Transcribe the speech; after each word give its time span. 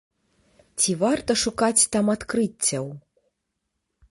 Ці 0.83 0.95
варта 1.03 1.31
шукаць 1.43 1.87
там 1.97 2.05
адкрыццяў? 2.15 2.85